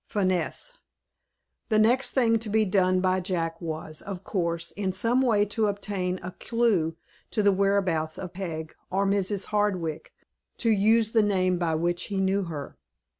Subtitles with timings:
[0.07, 0.79] FINESSE.
[1.69, 5.67] THE next thing to be done by Jack was, of course, in some way to
[5.67, 6.95] obtain a clew
[7.29, 9.45] to the whereabouts of Peg, or Mrs.
[9.53, 10.11] Hardwick,
[10.57, 12.79] to use the name by which he knew her.